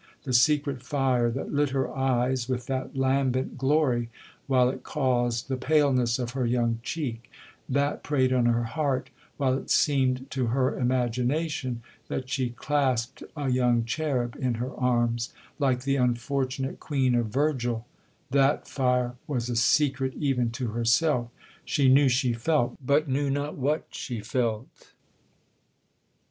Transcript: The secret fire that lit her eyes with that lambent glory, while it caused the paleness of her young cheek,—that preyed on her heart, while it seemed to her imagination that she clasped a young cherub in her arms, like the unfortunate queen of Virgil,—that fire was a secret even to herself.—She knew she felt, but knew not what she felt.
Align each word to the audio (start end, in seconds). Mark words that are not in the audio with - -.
The 0.23 0.33
secret 0.33 0.81
fire 0.81 1.29
that 1.29 1.53
lit 1.53 1.69
her 1.69 1.95
eyes 1.95 2.49
with 2.49 2.65
that 2.65 2.97
lambent 2.97 3.55
glory, 3.55 4.09
while 4.47 4.67
it 4.67 4.81
caused 4.81 5.47
the 5.47 5.57
paleness 5.57 6.17
of 6.17 6.31
her 6.31 6.43
young 6.47 6.79
cheek,—that 6.81 8.01
preyed 8.01 8.33
on 8.33 8.47
her 8.47 8.63
heart, 8.63 9.11
while 9.37 9.53
it 9.55 9.69
seemed 9.69 10.31
to 10.31 10.47
her 10.47 10.75
imagination 10.75 11.83
that 12.07 12.31
she 12.31 12.49
clasped 12.49 13.21
a 13.37 13.49
young 13.49 13.85
cherub 13.85 14.35
in 14.39 14.55
her 14.55 14.73
arms, 14.75 15.33
like 15.59 15.83
the 15.83 15.97
unfortunate 15.97 16.79
queen 16.79 17.13
of 17.13 17.27
Virgil,—that 17.27 18.67
fire 18.67 19.17
was 19.27 19.49
a 19.51 19.55
secret 19.55 20.15
even 20.17 20.49
to 20.49 20.69
herself.—She 20.69 21.89
knew 21.89 22.09
she 22.09 22.33
felt, 22.33 22.75
but 22.83 23.07
knew 23.07 23.29
not 23.29 23.55
what 23.55 23.85
she 23.91 24.19
felt. 24.19 24.93